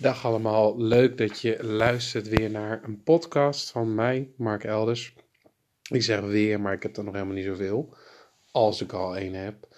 Dag 0.00 0.24
allemaal, 0.24 0.80
leuk 0.80 1.18
dat 1.18 1.40
je 1.40 1.64
luistert 1.64 2.28
weer 2.28 2.50
naar 2.50 2.80
een 2.84 3.02
podcast 3.02 3.70
van 3.70 3.94
mij, 3.94 4.30
Mark 4.36 4.64
Elders. 4.64 5.14
Ik 5.90 6.02
zeg 6.02 6.20
weer, 6.20 6.60
maar 6.60 6.72
ik 6.72 6.82
heb 6.82 6.96
er 6.96 7.04
nog 7.04 7.14
helemaal 7.14 7.34
niet 7.34 7.44
zoveel, 7.44 7.96
als 8.50 8.80
ik 8.80 8.92
al 8.92 9.16
één 9.16 9.34
heb. 9.34 9.68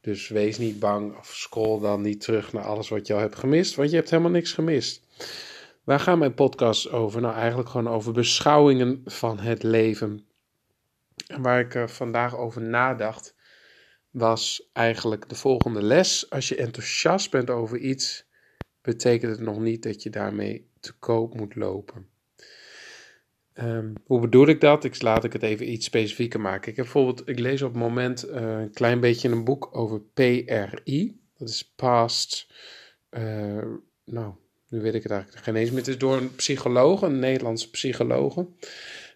Dus 0.00 0.28
wees 0.28 0.58
niet 0.58 0.78
bang 0.78 1.16
of 1.18 1.26
scroll 1.26 1.80
dan 1.80 2.00
niet 2.00 2.20
terug 2.20 2.52
naar 2.52 2.64
alles 2.64 2.88
wat 2.88 3.06
je 3.06 3.14
al 3.14 3.20
hebt 3.20 3.38
gemist, 3.38 3.74
want 3.74 3.90
je 3.90 3.96
hebt 3.96 4.10
helemaal 4.10 4.30
niks 4.30 4.52
gemist. 4.52 5.02
Waar 5.84 6.00
gaan 6.00 6.18
mijn 6.18 6.34
podcasts 6.34 6.90
over? 6.90 7.20
Nou, 7.20 7.34
eigenlijk 7.34 7.68
gewoon 7.68 7.88
over 7.88 8.12
beschouwingen 8.12 9.02
van 9.04 9.38
het 9.38 9.62
leven. 9.62 10.26
En 11.26 11.42
waar 11.42 11.60
ik 11.60 11.74
er 11.74 11.90
vandaag 11.90 12.36
over 12.36 12.62
nadacht, 12.62 13.34
was 14.10 14.68
eigenlijk 14.72 15.28
de 15.28 15.34
volgende 15.34 15.82
les. 15.82 16.30
Als 16.30 16.48
je 16.48 16.56
enthousiast 16.56 17.30
bent 17.30 17.50
over 17.50 17.78
iets, 17.78 18.27
betekent 18.88 19.32
het 19.32 19.40
nog 19.40 19.60
niet 19.60 19.82
dat 19.82 20.02
je 20.02 20.10
daarmee 20.10 20.70
te 20.80 20.92
koop 20.92 21.34
moet 21.34 21.54
lopen. 21.54 22.06
Um, 23.54 23.92
hoe 24.04 24.20
bedoel 24.20 24.46
ik 24.46 24.60
dat? 24.60 24.84
Ik, 24.84 25.02
laat 25.02 25.24
ik 25.24 25.32
het 25.32 25.42
even 25.42 25.72
iets 25.72 25.86
specifieker 25.86 26.40
maken. 26.40 26.70
Ik 26.70 26.76
heb 26.76 26.84
bijvoorbeeld, 26.84 27.28
ik 27.28 27.38
lees 27.38 27.62
op 27.62 27.72
het 27.72 27.82
moment 27.82 28.28
uh, 28.28 28.60
een 28.60 28.72
klein 28.72 29.00
beetje 29.00 29.28
een 29.28 29.44
boek 29.44 29.68
over 29.72 30.00
PRI. 30.00 31.20
Dat 31.36 31.48
is 31.48 31.72
Past, 31.76 32.52
uh, 33.10 33.64
nou, 34.04 34.32
nu 34.68 34.80
weet 34.80 34.94
ik 34.94 35.02
het 35.02 35.12
eigenlijk 35.12 35.44
geen. 35.44 35.76
Het 35.76 35.88
is 35.88 35.98
door 35.98 36.16
een 36.16 36.34
psycholoog, 36.34 37.02
een 37.02 37.18
Nederlandse 37.18 37.70
psycholoog. 37.70 38.46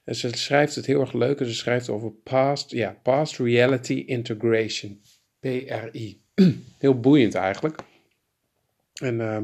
En 0.05 0.15
ze 0.15 0.37
schrijft 0.37 0.75
het 0.75 0.87
heel 0.87 1.01
erg 1.01 1.13
leuk. 1.13 1.41
En 1.41 1.47
ze 1.47 1.55
schrijft 1.55 1.89
over 1.89 2.11
Past, 2.11 2.71
ja, 2.71 2.99
Past 3.03 3.39
Reality 3.39 4.03
Integration. 4.07 5.01
PRI. 5.41 6.23
heel 6.79 7.01
boeiend 7.01 7.35
eigenlijk. 7.35 7.83
En 9.01 9.21
uh, 9.21 9.43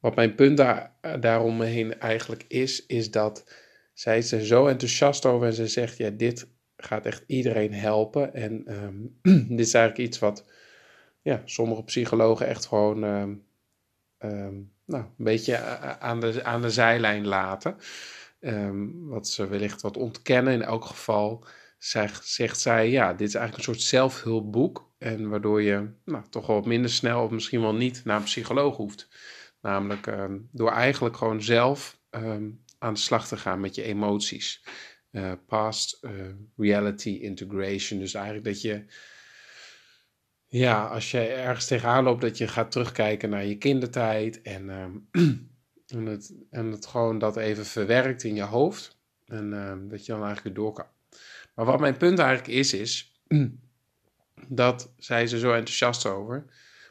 wat 0.00 0.14
mijn 0.14 0.34
punt 0.34 0.56
daar, 0.56 0.96
daaromheen 1.20 1.98
eigenlijk 1.98 2.44
is, 2.48 2.86
is 2.86 3.10
dat 3.10 3.44
zij 3.92 4.18
is 4.18 4.32
er 4.32 4.46
zo 4.46 4.66
enthousiast 4.66 5.26
over 5.26 5.46
en 5.46 5.52
ze 5.52 5.66
zegt, 5.66 5.96
ja, 5.96 6.10
dit 6.10 6.46
gaat 6.76 7.06
echt 7.06 7.24
iedereen 7.26 7.74
helpen. 7.74 8.34
En 8.34 8.82
um, 8.82 9.18
dit 9.56 9.66
is 9.66 9.74
eigenlijk 9.74 10.08
iets 10.08 10.18
wat 10.18 10.44
ja, 11.22 11.42
sommige 11.44 11.82
psychologen 11.84 12.46
echt 12.46 12.66
gewoon 12.66 13.02
um, 13.02 13.44
nou, 14.84 15.04
een 15.04 15.24
beetje 15.24 15.56
aan 15.98 16.20
de, 16.20 16.44
aan 16.44 16.62
de 16.62 16.70
zijlijn 16.70 17.26
laten. 17.26 17.76
wat 19.08 19.28
ze 19.28 19.48
wellicht 19.48 19.82
wat 19.82 19.96
ontkennen. 19.96 20.52
In 20.52 20.62
elk 20.62 20.84
geval 20.84 21.44
zegt, 21.78 22.28
zegt 22.28 22.60
zij, 22.60 22.90
ja, 22.90 23.12
dit 23.14 23.28
is 23.28 23.34
eigenlijk 23.34 23.66
een 23.66 23.74
soort 23.74 23.86
zelfhulpboek. 23.86 24.91
En 25.02 25.28
waardoor 25.28 25.62
je 25.62 25.88
nou, 26.04 26.24
toch 26.30 26.46
wel 26.46 26.60
minder 26.60 26.90
snel 26.90 27.24
of 27.24 27.30
misschien 27.30 27.60
wel 27.60 27.74
niet 27.74 28.04
naar 28.04 28.16
een 28.16 28.22
psycholoog 28.22 28.76
hoeft. 28.76 29.08
Namelijk 29.60 30.12
door 30.52 30.70
eigenlijk 30.70 31.16
gewoon 31.16 31.42
zelf 31.42 32.00
aan 32.78 32.94
de 32.94 33.00
slag 33.00 33.28
te 33.28 33.36
gaan 33.36 33.60
met 33.60 33.74
je 33.74 33.82
emoties. 33.82 34.64
Uh, 35.12 35.32
past 35.46 35.98
uh, 36.02 36.10
reality 36.56 37.08
integration. 37.10 37.98
Dus 37.98 38.14
eigenlijk 38.14 38.44
dat 38.44 38.62
je, 38.62 38.84
ja, 40.46 40.86
als 40.86 41.10
je 41.10 41.18
ergens 41.18 41.66
tegenaan 41.66 42.04
loopt, 42.04 42.20
dat 42.20 42.38
je 42.38 42.48
gaat 42.48 42.70
terugkijken 42.70 43.30
naar 43.30 43.44
je 43.44 43.58
kindertijd 43.58 44.42
en, 44.42 44.68
um, 44.68 45.08
en, 45.96 46.06
het, 46.06 46.34
en 46.50 46.70
het 46.70 46.86
gewoon 46.86 47.18
dat 47.18 47.36
even 47.36 47.66
verwerkt 47.66 48.22
in 48.22 48.34
je 48.34 48.42
hoofd. 48.42 49.00
En 49.26 49.50
dat 49.88 50.06
je 50.06 50.12
dan 50.12 50.24
eigenlijk 50.24 50.56
weer 50.56 50.64
door 50.64 50.72
kan. 50.72 50.86
Maar 51.54 51.64
wat 51.64 51.80
mijn 51.80 51.96
punt 51.96 52.18
eigenlijk 52.18 52.58
is, 52.58 52.74
is 52.74 53.22
dat 54.48 54.92
zij 54.96 55.26
ze 55.26 55.38
zo 55.38 55.52
enthousiast 55.52 56.06
over. 56.06 56.44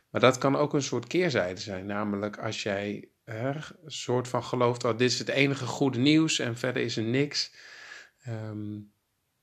Maar 0.09 0.21
dat 0.21 0.37
kan 0.37 0.55
ook 0.55 0.73
een 0.73 0.81
soort 0.81 1.07
keerzijde 1.07 1.61
zijn. 1.61 1.85
Namelijk 1.85 2.37
als 2.37 2.63
jij 2.63 3.09
een 3.25 3.63
soort 3.85 4.27
van 4.27 4.43
gelooft, 4.43 4.83
oh, 4.83 4.97
dit 4.97 5.11
is 5.11 5.19
het 5.19 5.29
enige 5.29 5.65
goede 5.65 5.99
nieuws 5.99 6.39
en 6.39 6.57
verder 6.57 6.83
is 6.83 6.97
er 6.97 7.03
niks. 7.03 7.53
Um, 8.27 8.91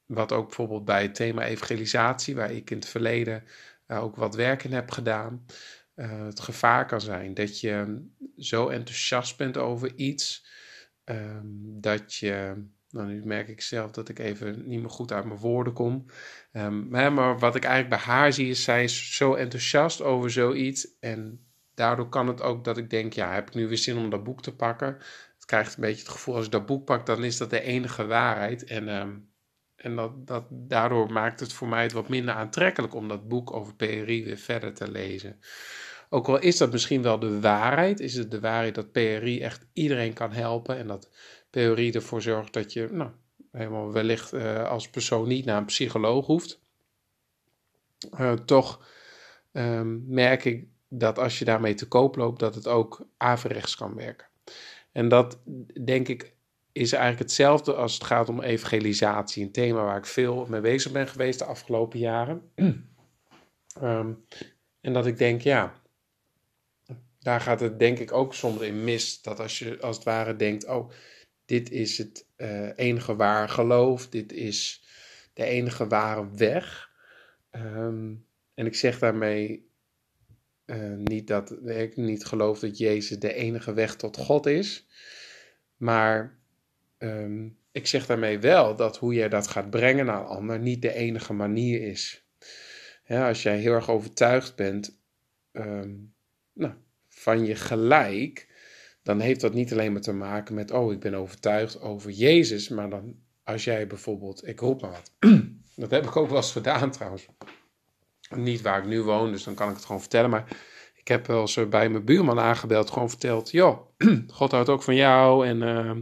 wat 0.07 0.33
ook 0.33 0.47
bijvoorbeeld 0.47 0.85
bij 0.85 1.03
het 1.03 1.15
thema 1.15 1.45
evangelisatie, 1.45 2.35
waar 2.35 2.53
ik 2.53 2.71
in 2.71 2.77
het 2.77 2.89
verleden 2.89 3.45
uh, 3.87 4.03
ook 4.03 4.17
wat 4.17 4.35
werk 4.35 4.65
in 4.65 4.73
heb 4.73 4.91
gedaan, 4.91 5.47
uh, 5.95 6.25
het 6.25 6.41
gevaar 6.41 6.87
kan 6.87 7.01
zijn 7.01 7.35
dat 7.35 7.61
je 7.61 8.07
zo 8.37 8.69
enthousiast 8.69 9.37
bent 9.37 9.57
over 9.57 9.95
iets, 9.95 10.47
um, 11.05 11.81
dat 11.81 12.15
je, 12.15 12.65
nou 12.91 13.07
nu 13.07 13.23
merk 13.25 13.49
ik 13.49 13.61
zelf 13.61 13.91
dat 13.91 14.09
ik 14.09 14.19
even 14.19 14.69
niet 14.69 14.81
meer 14.81 14.91
goed 14.91 15.13
uit 15.13 15.25
mijn 15.25 15.41
woorden 15.41 15.73
kom, 15.73 16.07
um, 16.53 16.89
maar, 16.89 17.39
wat 17.39 17.55
ik 17.55 17.65
eigenlijk 17.65 18.05
bij 18.05 18.15
haar 18.15 18.33
zie 18.33 18.49
is, 18.49 18.63
zij 18.63 18.85
is 18.85 19.17
zo 19.17 19.35
enthousiast 19.35 20.03
over 20.03 20.31
zoiets 20.31 20.99
en 21.01 21.47
daardoor 21.75 22.09
kan 22.09 22.29
het 22.29 22.43
ook 22.43 22.65
dat 22.65 22.77
ik 22.77 22.91
denk, 22.91 23.13
ja, 23.13 23.33
heb 23.33 23.49
ik 23.49 23.55
nu 23.55 23.69
weer 23.69 23.79
zin 23.79 23.97
om 23.97 24.11
dat 24.11 24.25
boek 24.25 24.43
te 24.43 24.55
pakken? 24.55 24.97
Het 25.35 25.45
krijgt 25.45 25.75
een 25.75 25.81
beetje 25.81 26.03
het 26.03 26.13
gevoel, 26.13 26.35
als 26.35 26.45
ik 26.45 26.51
dat 26.51 26.67
boek 26.67 26.85
pak, 26.85 27.07
dan 27.07 27.25
is 27.25 27.37
dat 27.37 27.51
de 27.51 27.61
enige 27.61 28.07
waarheid. 28.07 28.65
En, 28.65 28.89
um, 28.89 29.31
en 29.77 29.97
dat, 29.97 30.27
dat, 30.27 30.45
daardoor 30.51 31.13
maakt 31.13 31.41
het 31.41 31.53
voor 31.53 31.69
mij 31.69 31.83
het 31.83 31.93
wat 31.93 32.09
minder 32.09 32.35
aantrekkelijk 32.35 32.95
om 32.95 33.09
dat 33.09 33.29
boek 33.29 33.53
over 33.53 33.75
PRI 33.75 34.25
weer 34.25 34.37
verder 34.37 34.75
te 34.75 34.91
lezen. 34.91 35.41
Ook 36.11 36.29
al 36.29 36.39
is 36.39 36.57
dat 36.57 36.73
misschien 36.73 37.03
wel 37.03 37.19
de 37.19 37.41
waarheid, 37.41 38.01
is 38.01 38.15
het 38.15 38.31
de 38.31 38.41
waarheid 38.41 38.75
dat 38.75 38.93
PRI 38.93 39.41
echt 39.41 39.67
iedereen 39.73 40.13
kan 40.13 40.33
helpen 40.33 40.79
en 40.79 40.87
dat 40.87 41.11
PRI 41.51 41.91
ervoor 41.91 42.23
zorgt 42.23 42.53
dat 42.53 42.73
je 42.73 42.89
nou, 42.91 43.11
helemaal 43.53 43.93
wellicht 43.93 44.33
uh, 44.35 44.69
als 44.69 44.91
persoon 44.91 45.29
niet 45.29 45.45
naar 45.45 45.57
een 45.57 45.65
psycholoog 45.65 46.27
hoeft. 46.27 46.61
Uh, 48.19 48.33
toch 48.33 48.87
um, 49.53 50.05
merk 50.07 50.45
ik 50.45 50.67
dat 50.89 51.19
als 51.19 51.39
je 51.39 51.45
daarmee 51.45 51.75
te 51.75 51.89
koop 51.89 52.17
loopt, 52.17 52.41
dat 52.41 52.55
het 52.55 52.67
ook 52.67 53.07
averechts 53.17 53.77
kan 53.77 53.95
werken. 53.95 54.27
En 54.93 55.09
dat 55.09 55.39
denk 55.85 56.09
ik 56.09 56.37
is 56.73 56.93
eigenlijk 56.93 57.23
hetzelfde 57.23 57.75
als 57.75 57.95
het 57.95 58.05
gaat 58.05 58.29
om 58.29 58.41
evangelisatie. 58.41 59.45
Een 59.45 59.53
thema 59.53 59.85
waar 59.85 59.97
ik 59.97 60.07
veel 60.07 60.47
mee 60.49 60.61
bezig 60.61 60.93
ben 60.93 61.09
geweest 61.09 61.39
de 61.39 61.45
afgelopen 61.45 61.99
jaren. 61.99 62.51
um, 63.83 64.25
en 64.81 64.93
dat 64.93 65.07
ik 65.07 65.19
denk, 65.19 65.41
ja, 65.41 65.75
daar 67.19 67.41
gaat 67.41 67.61
het 67.61 67.79
denk 67.79 67.99
ik 67.99 68.13
ook 68.13 68.35
soms 68.35 68.61
in 68.61 68.85
mis. 68.85 69.23
Dat 69.23 69.41
als 69.41 69.59
je 69.59 69.81
als 69.81 69.97
het 69.97 70.05
ware 70.05 70.37
denkt, 70.37 70.67
oh, 70.67 70.91
dit 71.49 71.71
is 71.71 71.99
het 71.99 72.27
uh, 72.37 72.71
enige 72.77 73.17
waar 73.17 73.49
geloof, 73.49 74.09
dit 74.09 74.33
is 74.33 74.85
de 75.33 75.45
enige 75.45 75.87
ware 75.87 76.31
weg. 76.37 76.91
Um, 77.51 78.27
en 78.55 78.67
ik 78.67 78.75
zeg 78.75 78.99
daarmee 78.99 79.71
uh, 80.67 80.97
niet 80.97 81.27
dat 81.27 81.69
ik 81.69 81.97
niet 81.97 82.25
geloof 82.25 82.59
dat 82.59 82.79
Jezus 82.79 83.19
de 83.19 83.33
enige 83.33 83.73
weg 83.73 83.97
tot 83.97 84.17
God 84.17 84.47
is. 84.47 84.87
Maar 85.77 86.39
um, 86.99 87.59
ik 87.73 87.87
zeg 87.87 88.07
daarmee 88.07 88.39
wel 88.39 88.77
dat 88.77 88.99
hoe 88.99 89.15
jij 89.15 89.29
dat 89.29 89.47
gaat 89.47 89.71
brengen 89.71 90.07
naar 90.07 90.21
een 90.21 90.27
ander 90.27 90.59
niet 90.59 90.83
de 90.83 90.93
enige 90.93 91.33
manier 91.33 91.83
is. 91.83 92.25
Ja, 93.05 93.29
als 93.29 93.43
jij 93.43 93.59
heel 93.59 93.73
erg 93.73 93.91
overtuigd 93.91 94.57
bent 94.57 95.01
um, 95.53 96.15
nou, 96.53 96.75
van 97.09 97.45
je 97.45 97.55
gelijk, 97.55 98.48
dan 99.09 99.21
heeft 99.21 99.41
dat 99.41 99.55
niet 99.55 99.73
alleen 99.73 99.93
maar 99.93 100.01
te 100.01 100.13
maken 100.13 100.55
met, 100.55 100.71
oh, 100.71 100.93
ik 100.93 101.01
ben 101.01 101.15
overtuigd 101.15 101.81
over 101.81 102.11
Jezus, 102.11 102.69
maar 102.69 102.91
dan 102.91 103.15
als 103.45 103.65
jij 103.65 103.87
bijvoorbeeld, 103.87 104.47
ik 104.47 104.61
roep 104.61 104.81
maar 104.81 104.91
wat, 104.91 105.13
dat 105.77 105.91
heb 105.91 106.05
ik 106.05 106.17
ook 106.17 106.29
wel 106.29 106.37
eens 106.37 106.53
gedaan 106.53 106.91
trouwens, 106.91 107.27
niet 108.31 108.61
waar 108.61 108.79
ik 108.79 108.87
nu 108.87 109.03
woon, 109.03 109.31
dus 109.31 109.45
dan 109.45 109.55
kan 109.55 109.69
ik 109.69 109.75
het 109.75 109.85
gewoon 109.85 110.01
vertellen. 110.01 110.31
Maar 110.31 110.57
ik 110.95 111.09
heb 111.09 111.27
wel 111.27 111.41
eens 111.41 111.69
bij 111.69 111.89
mijn 111.89 112.05
buurman 112.05 112.41
aangebeld, 112.41 112.91
gewoon 112.91 113.09
verteld: 113.09 113.51
joh, 113.51 113.89
God 114.39 114.51
houdt 114.51 114.69
ook 114.69 114.83
van 114.83 114.95
jou 114.95 115.47
en 115.47 115.63
uh, 115.63 115.93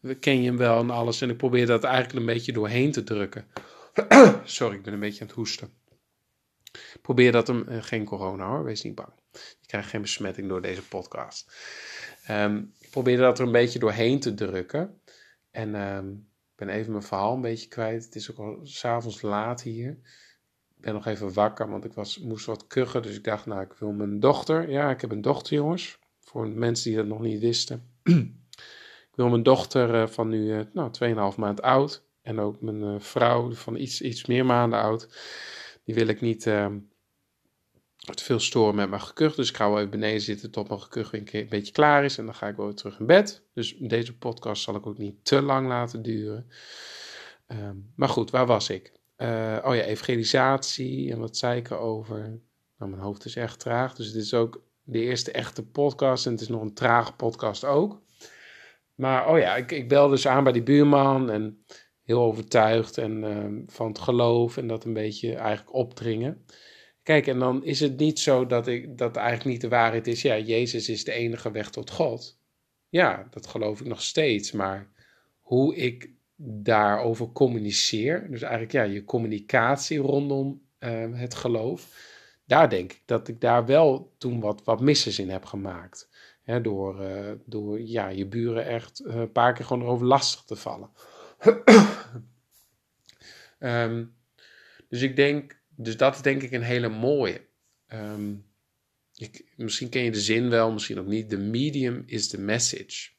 we 0.00 0.14
ken 0.14 0.42
je 0.42 0.48
hem 0.48 0.56
wel 0.56 0.78
en 0.80 0.90
alles. 0.90 1.20
En 1.20 1.30
ik 1.30 1.36
probeer 1.36 1.66
dat 1.66 1.84
eigenlijk 1.84 2.18
een 2.18 2.34
beetje 2.34 2.52
doorheen 2.52 2.92
te 2.92 3.04
drukken. 3.04 3.46
Sorry, 4.44 4.76
ik 4.76 4.82
ben 4.82 4.92
een 4.92 5.00
beetje 5.00 5.20
aan 5.20 5.26
het 5.26 5.36
hoesten. 5.36 5.70
Probeer 7.02 7.32
dat 7.32 7.46
hem, 7.46 7.64
uh, 7.68 7.82
geen 7.82 8.04
corona 8.04 8.48
hoor, 8.48 8.64
wees 8.64 8.82
niet 8.82 8.94
bang. 8.94 9.12
Je 9.32 9.66
krijgt 9.66 9.88
geen 9.88 10.02
besmetting 10.02 10.48
door 10.48 10.62
deze 10.62 10.82
podcast. 10.82 11.52
Um, 12.30 12.72
ik 12.78 12.90
probeer 12.90 13.16
dat 13.16 13.38
er 13.38 13.46
een 13.46 13.52
beetje 13.52 13.78
doorheen 13.78 14.20
te 14.20 14.34
drukken. 14.34 15.00
En 15.50 15.74
um, 15.74 16.28
ik 16.52 16.56
ben 16.56 16.68
even 16.68 16.92
mijn 16.92 17.04
verhaal 17.04 17.34
een 17.34 17.40
beetje 17.40 17.68
kwijt. 17.68 18.04
Het 18.04 18.14
is 18.14 18.30
ook 18.30 18.38
al 18.38 18.60
s'avonds 18.62 19.22
laat 19.22 19.62
hier 19.62 19.98
ben 20.86 20.94
nog 20.94 21.06
even 21.06 21.32
wakker, 21.32 21.70
want 21.70 21.84
ik 21.84 21.92
was, 21.92 22.18
moest 22.18 22.46
wat 22.46 22.66
kuchen. 22.66 23.02
Dus 23.02 23.16
ik 23.16 23.24
dacht, 23.24 23.46
nou, 23.46 23.62
ik 23.62 23.72
wil 23.72 23.92
mijn 23.92 24.20
dochter. 24.20 24.70
Ja, 24.70 24.90
ik 24.90 25.00
heb 25.00 25.10
een 25.10 25.20
dochter, 25.20 25.54
jongens. 25.54 25.98
Voor 26.20 26.48
mensen 26.48 26.90
die 26.90 26.98
dat 26.98 27.06
nog 27.06 27.20
niet 27.20 27.40
wisten. 27.40 27.82
ik 29.10 29.14
wil 29.14 29.28
mijn 29.28 29.42
dochter 29.42 29.94
uh, 29.94 30.06
van 30.06 30.28
nu, 30.28 30.54
uh, 30.54 30.60
nou, 30.72 30.90
2,5 31.32 31.38
maand 31.38 31.62
oud. 31.62 32.04
En 32.22 32.38
ook 32.38 32.60
mijn 32.60 32.82
uh, 32.82 33.00
vrouw 33.00 33.52
van 33.52 33.76
iets, 33.76 34.00
iets 34.00 34.26
meer 34.26 34.46
maanden 34.46 34.78
oud. 34.78 35.08
Die 35.84 35.94
wil 35.94 36.06
ik 36.06 36.20
niet 36.20 36.46
ehm, 36.46 36.78
te 38.14 38.24
veel 38.24 38.40
storen 38.40 38.74
met 38.74 38.88
mijn 38.88 39.00
gekuch. 39.00 39.34
Dus 39.34 39.48
ik 39.48 39.56
ga 39.56 39.68
wel 39.68 39.78
even 39.78 39.90
beneden 39.90 40.20
zitten 40.20 40.50
tot 40.50 40.68
mijn 40.68 40.80
gekuch 40.80 41.12
een 41.12 41.46
beetje 41.48 41.72
klaar 41.72 42.04
is. 42.04 42.18
En 42.18 42.24
dan 42.24 42.34
ga 42.34 42.48
ik 42.48 42.56
wel 42.56 42.66
weer 42.66 42.74
terug 42.74 42.98
in 42.98 43.06
bed. 43.06 43.42
Dus 43.54 43.76
deze 43.78 44.16
podcast 44.16 44.62
zal 44.62 44.74
ik 44.74 44.86
ook 44.86 44.98
niet 44.98 45.24
te 45.24 45.42
lang 45.42 45.68
laten 45.68 46.02
duren. 46.02 46.50
Um, 47.48 47.92
maar 47.94 48.08
goed, 48.08 48.30
waar 48.30 48.46
was 48.46 48.70
ik? 48.70 48.92
Uh, 49.18 49.58
oh 49.64 49.74
ja, 49.74 49.82
evangelisatie 49.82 51.12
en 51.12 51.18
wat 51.18 51.36
zei 51.36 51.58
ik 51.58 51.70
erover? 51.70 52.40
Nou, 52.78 52.90
mijn 52.90 53.02
hoofd 53.02 53.24
is 53.24 53.36
echt 53.36 53.60
traag, 53.60 53.94
dus 53.94 54.06
het 54.06 54.16
is 54.16 54.34
ook 54.34 54.62
de 54.82 55.00
eerste 55.00 55.30
echte 55.30 55.66
podcast. 55.66 56.26
En 56.26 56.32
het 56.32 56.40
is 56.40 56.48
nog 56.48 56.62
een 56.62 56.74
trage 56.74 57.12
podcast 57.12 57.64
ook. 57.64 58.00
Maar 58.94 59.28
oh 59.28 59.38
ja, 59.38 59.56
ik, 59.56 59.72
ik 59.72 59.88
bel 59.88 60.08
dus 60.08 60.26
aan 60.26 60.44
bij 60.44 60.52
die 60.52 60.62
buurman. 60.62 61.30
En 61.30 61.64
heel 62.02 62.22
overtuigd 62.22 62.98
en, 62.98 63.24
ehm, 63.24 63.60
van 63.66 63.88
het 63.88 63.98
geloof. 63.98 64.56
En 64.56 64.66
dat 64.66 64.84
een 64.84 64.92
beetje 64.92 65.34
eigenlijk 65.34 65.74
opdringen. 65.74 66.44
Kijk, 67.06 67.26
en 67.26 67.38
dan 67.38 67.64
is 67.64 67.80
het 67.80 67.96
niet 67.96 68.18
zo 68.18 68.46
dat, 68.46 68.66
ik, 68.66 68.98
dat 68.98 69.16
eigenlijk 69.16 69.48
niet 69.48 69.60
de 69.60 69.68
waarheid 69.68 70.06
is. 70.06 70.22
Ja, 70.22 70.38
Jezus 70.38 70.88
is 70.88 71.04
de 71.04 71.12
enige 71.12 71.50
weg 71.50 71.70
tot 71.70 71.90
God. 71.90 72.38
Ja, 72.88 73.26
dat 73.30 73.46
geloof 73.46 73.80
ik 73.80 73.86
nog 73.86 74.02
steeds. 74.02 74.52
Maar 74.52 74.88
hoe 75.40 75.76
ik 75.76 76.10
daarover 76.62 77.32
communiceer, 77.32 78.30
dus 78.30 78.42
eigenlijk 78.42 78.72
ja, 78.72 78.82
je 78.82 79.04
communicatie 79.04 79.98
rondom 79.98 80.62
uh, 80.80 81.18
het 81.18 81.34
geloof, 81.34 81.96
daar 82.44 82.70
denk 82.70 82.92
ik 82.92 83.02
dat 83.04 83.28
ik 83.28 83.40
daar 83.40 83.66
wel 83.66 84.14
toen 84.18 84.40
wat, 84.40 84.64
wat 84.64 84.80
misses 84.80 85.18
in 85.18 85.30
heb 85.30 85.44
gemaakt. 85.44 86.08
door, 86.62 87.02
uh, 87.02 87.32
door 87.44 87.80
ja, 87.80 88.08
je 88.08 88.26
buren 88.26 88.66
echt 88.66 89.02
uh, 89.04 89.14
een 89.14 89.32
paar 89.32 89.52
keer 89.52 89.64
gewoon 89.64 89.82
erover 89.82 90.06
lastig 90.06 90.42
te 90.42 90.56
vallen. 90.56 90.90
um, 93.58 94.14
dus 94.88 95.02
ik 95.02 95.16
denk, 95.16 95.55
dus 95.76 95.96
dat 95.96 96.14
is 96.14 96.22
denk 96.22 96.42
ik 96.42 96.52
een 96.52 96.62
hele 96.62 96.88
mooie. 96.88 97.40
Um, 97.92 98.44
ik, 99.14 99.52
misschien 99.56 99.88
ken 99.88 100.02
je 100.02 100.10
de 100.10 100.20
zin 100.20 100.50
wel, 100.50 100.72
misschien 100.72 100.98
ook 100.98 101.06
niet. 101.06 101.28
The 101.28 101.36
medium 101.36 102.02
is 102.06 102.28
the 102.28 102.40
message. 102.40 103.10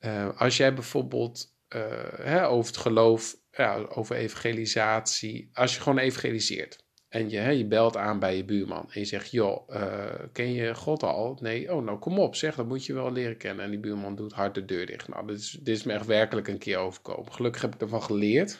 Uh, 0.00 0.40
als 0.40 0.56
jij 0.56 0.74
bijvoorbeeld 0.74 1.56
uh, 1.76 1.82
hè, 2.16 2.46
over 2.46 2.72
het 2.72 2.80
geloof, 2.80 3.36
ja, 3.52 3.76
over 3.76 4.16
evangelisatie, 4.16 5.50
als 5.52 5.74
je 5.74 5.80
gewoon 5.80 5.98
evangeliseert 5.98 6.84
en 7.10 7.30
je, 7.30 7.38
hè, 7.38 7.50
je 7.50 7.66
belt 7.66 7.96
aan 7.96 8.18
bij 8.18 8.36
je 8.36 8.44
buurman 8.44 8.86
en 8.90 9.00
je 9.00 9.06
zegt: 9.06 9.30
Joh, 9.30 9.68
uh, 9.70 10.14
ken 10.32 10.52
je 10.52 10.74
God 10.74 11.02
al? 11.02 11.38
Nee, 11.40 11.74
oh, 11.74 11.84
nou 11.84 11.98
kom 11.98 12.18
op, 12.18 12.34
zeg, 12.34 12.54
dat 12.54 12.66
moet 12.66 12.86
je 12.86 12.92
wel 12.92 13.12
leren 13.12 13.36
kennen. 13.36 13.64
En 13.64 13.70
die 13.70 13.80
buurman 13.80 14.16
doet 14.16 14.32
hard 14.32 14.54
de 14.54 14.64
deur 14.64 14.86
dicht. 14.86 15.08
Nou, 15.08 15.26
dit 15.26 15.68
is, 15.68 15.82
me 15.82 15.92
echt 15.92 16.06
werkelijk 16.06 16.48
een 16.48 16.58
keer 16.58 16.78
overkomen. 16.78 17.32
Gelukkig 17.32 17.62
heb 17.62 17.74
ik 17.74 17.80
ervan 17.80 18.02
geleerd. 18.02 18.58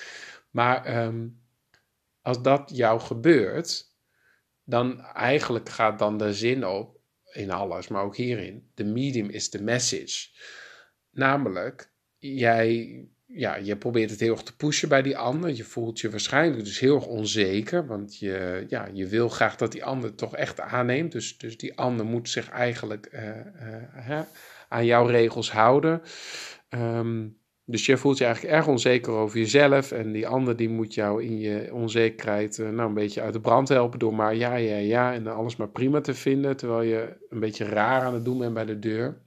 maar 0.50 1.04
um, 1.04 1.41
als 2.22 2.42
dat 2.42 2.70
jou 2.74 3.00
gebeurt, 3.00 3.90
dan 4.64 5.00
eigenlijk 5.00 5.68
gaat 5.68 5.98
dan 5.98 6.18
de 6.18 6.34
zin 6.34 6.66
op 6.66 7.00
in 7.32 7.50
alles, 7.50 7.88
maar 7.88 8.02
ook 8.02 8.16
hierin. 8.16 8.70
De 8.74 8.84
medium 8.84 9.28
is 9.28 9.50
de 9.50 9.62
message. 9.62 10.28
Namelijk, 11.10 11.92
jij, 12.18 13.00
ja, 13.26 13.56
je 13.56 13.76
probeert 13.76 14.10
het 14.10 14.20
heel 14.20 14.32
erg 14.32 14.42
te 14.42 14.56
pushen 14.56 14.88
bij 14.88 15.02
die 15.02 15.16
ander. 15.16 15.54
Je 15.54 15.64
voelt 15.64 16.00
je 16.00 16.10
waarschijnlijk 16.10 16.64
dus 16.64 16.78
heel 16.78 16.94
erg 16.94 17.06
onzeker, 17.06 17.86
want 17.86 18.18
je, 18.18 18.64
ja, 18.68 18.88
je 18.92 19.06
wil 19.06 19.28
graag 19.28 19.56
dat 19.56 19.72
die 19.72 19.84
ander 19.84 20.14
toch 20.14 20.36
echt 20.36 20.60
aanneemt. 20.60 21.12
Dus, 21.12 21.38
dus 21.38 21.56
die 21.56 21.78
ander 21.78 22.06
moet 22.06 22.28
zich 22.28 22.48
eigenlijk 22.48 23.08
uh, 23.12 23.36
uh, 24.08 24.20
aan 24.68 24.84
jouw 24.84 25.06
regels 25.06 25.52
houden. 25.52 26.02
Um, 26.68 27.40
dus 27.64 27.86
je 27.86 27.96
voelt 27.96 28.18
je 28.18 28.24
eigenlijk 28.24 28.54
erg 28.54 28.66
onzeker 28.66 29.12
over 29.12 29.38
jezelf. 29.38 29.92
En 29.92 30.12
die 30.12 30.26
ander 30.26 30.56
die 30.56 30.68
moet 30.68 30.94
jou 30.94 31.24
in 31.24 31.38
je 31.38 31.74
onzekerheid 31.74 32.58
uh, 32.58 32.68
nou, 32.70 32.88
een 32.88 32.94
beetje 32.94 33.20
uit 33.20 33.32
de 33.32 33.40
brand 33.40 33.68
helpen. 33.68 33.98
Door 33.98 34.14
maar 34.14 34.34
ja, 34.34 34.54
ja, 34.54 34.76
ja. 34.76 35.14
En 35.14 35.26
alles 35.26 35.56
maar 35.56 35.68
prima 35.68 36.00
te 36.00 36.14
vinden. 36.14 36.56
Terwijl 36.56 36.82
je 36.82 37.16
een 37.28 37.40
beetje 37.40 37.64
raar 37.64 38.02
aan 38.02 38.14
het 38.14 38.24
doen 38.24 38.38
bent 38.38 38.54
bij 38.54 38.64
de 38.64 38.78
deur. 38.78 39.22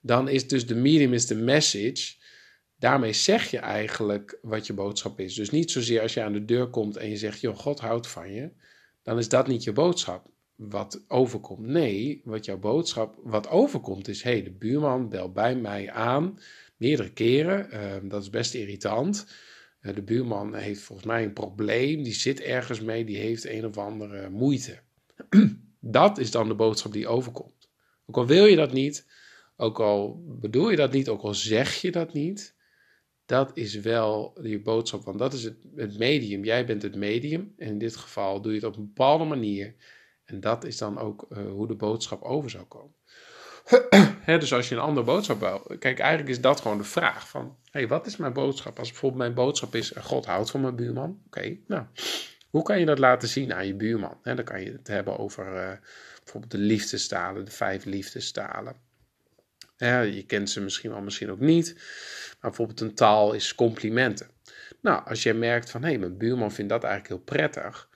Dan 0.00 0.28
is 0.28 0.48
dus 0.48 0.66
de 0.66 0.74
medium 0.74 1.12
is 1.12 1.26
de 1.26 1.34
message. 1.34 2.18
Daarmee 2.76 3.12
zeg 3.12 3.50
je 3.50 3.58
eigenlijk 3.58 4.38
wat 4.42 4.66
je 4.66 4.72
boodschap 4.72 5.20
is. 5.20 5.34
Dus 5.34 5.50
niet 5.50 5.70
zozeer 5.70 6.00
als 6.00 6.14
je 6.14 6.22
aan 6.22 6.32
de 6.32 6.44
deur 6.44 6.66
komt 6.66 6.96
en 6.96 7.08
je 7.08 7.16
zegt: 7.16 7.40
Joh, 7.40 7.56
God 7.56 7.80
houdt 7.80 8.06
van 8.06 8.32
je. 8.32 8.50
Dan 9.02 9.18
is 9.18 9.28
dat 9.28 9.46
niet 9.46 9.64
je 9.64 9.72
boodschap 9.72 10.30
wat 10.68 11.04
overkomt. 11.08 11.66
Nee, 11.66 12.20
wat 12.24 12.44
jouw 12.44 12.58
boodschap, 12.58 13.18
wat 13.22 13.48
overkomt 13.48 14.08
is: 14.08 14.22
hé, 14.22 14.30
hey, 14.30 14.42
de 14.42 14.50
buurman 14.50 15.08
belt 15.08 15.32
bij 15.32 15.56
mij 15.56 15.90
aan, 15.90 16.38
meerdere 16.76 17.12
keren. 17.12 17.68
Uh, 17.72 18.10
dat 18.10 18.22
is 18.22 18.30
best 18.30 18.54
irritant. 18.54 19.26
Uh, 19.82 19.94
de 19.94 20.02
buurman 20.02 20.54
heeft 20.54 20.80
volgens 20.80 21.06
mij 21.06 21.24
een 21.24 21.32
probleem, 21.32 22.02
die 22.02 22.12
zit 22.12 22.40
ergens 22.40 22.80
mee, 22.80 23.04
die 23.04 23.16
heeft 23.16 23.44
een 23.44 23.66
of 23.66 23.78
andere 23.78 24.30
moeite. 24.30 24.78
dat 25.80 26.18
is 26.18 26.30
dan 26.30 26.48
de 26.48 26.54
boodschap 26.54 26.92
die 26.92 27.08
overkomt. 27.08 27.68
Ook 28.06 28.16
al 28.16 28.26
wil 28.26 28.46
je 28.46 28.56
dat 28.56 28.72
niet, 28.72 29.06
ook 29.56 29.80
al 29.80 30.24
bedoel 30.26 30.70
je 30.70 30.76
dat 30.76 30.92
niet, 30.92 31.08
ook 31.08 31.22
al 31.22 31.34
zeg 31.34 31.74
je 31.74 31.90
dat 31.90 32.12
niet, 32.12 32.54
dat 33.26 33.50
is 33.54 33.74
wel 33.74 34.38
je 34.42 34.60
boodschap, 34.60 35.04
want 35.04 35.18
dat 35.18 35.32
is 35.32 35.44
het, 35.44 35.56
het 35.74 35.98
medium. 35.98 36.44
Jij 36.44 36.66
bent 36.66 36.82
het 36.82 36.96
medium 36.96 37.54
en 37.56 37.68
in 37.68 37.78
dit 37.78 37.96
geval 37.96 38.40
doe 38.40 38.52
je 38.52 38.58
het 38.58 38.66
op 38.66 38.76
een 38.76 38.86
bepaalde 38.86 39.24
manier 39.24 39.74
en 40.30 40.40
dat 40.40 40.64
is 40.64 40.78
dan 40.78 40.98
ook 40.98 41.26
uh, 41.28 41.50
hoe 41.50 41.66
de 41.66 41.74
boodschap 41.74 42.22
over 42.22 42.50
zou 42.50 42.64
komen. 42.64 42.94
dus 44.40 44.52
als 44.52 44.68
je 44.68 44.74
een 44.74 44.80
andere 44.80 45.06
boodschap 45.06 45.40
wil. 45.40 45.76
Kijk, 45.78 45.98
eigenlijk 45.98 46.30
is 46.30 46.40
dat 46.40 46.60
gewoon 46.60 46.78
de 46.78 46.84
vraag 46.84 47.28
van... 47.28 47.56
hey, 47.70 47.88
wat 47.88 48.06
is 48.06 48.16
mijn 48.16 48.32
boodschap? 48.32 48.78
Als 48.78 48.88
bijvoorbeeld 48.90 49.22
mijn 49.22 49.34
boodschap 49.34 49.74
is... 49.74 49.92
Eh, 49.92 50.04
God 50.04 50.26
houdt 50.26 50.50
van 50.50 50.60
mijn 50.60 50.76
buurman. 50.76 51.22
Oké, 51.26 51.56
nou... 51.66 51.84
Hoe 52.50 52.62
kan 52.62 52.78
je 52.78 52.86
dat 52.86 52.98
laten 52.98 53.28
zien 53.28 53.54
aan 53.54 53.66
je 53.66 53.74
buurman? 53.74 54.18
Dan 54.22 54.44
kan 54.44 54.60
je 54.60 54.72
het 54.72 54.86
hebben 54.86 55.18
over 55.18 55.46
uh, 55.46 55.72
bijvoorbeeld 56.18 56.52
de 56.52 56.58
liefdestalen, 56.58 57.44
de 57.44 57.50
vijf 57.50 57.84
liefdestalen. 57.84 58.76
Je 59.78 60.24
kent 60.26 60.50
ze 60.50 60.60
misschien 60.60 60.90
wel, 60.90 61.00
misschien 61.00 61.30
ook 61.30 61.40
niet. 61.40 61.74
Maar 61.74 62.50
bijvoorbeeld 62.50 62.80
een 62.80 62.94
taal 62.94 63.32
is 63.32 63.54
complimenten. 63.54 64.30
Nou, 64.80 65.06
als 65.06 65.22
je 65.22 65.34
merkt 65.34 65.70
van, 65.70 65.82
hé, 65.82 65.88
hey, 65.88 65.98
mijn 65.98 66.16
buurman 66.16 66.52
vindt 66.52 66.70
dat 66.70 66.84
eigenlijk 66.84 67.14
heel 67.14 67.36
prettig. 67.36 67.88